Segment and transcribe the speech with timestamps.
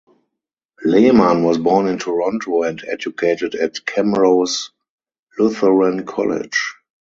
[0.83, 4.71] Lehmann was born in Toronto and educated at Camrose
[5.37, 6.73] Lutheran College.